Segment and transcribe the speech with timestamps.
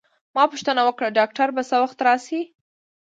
[0.35, 2.41] ما پوښتنه وکړه: ډاکټر به څه وخت راشي؟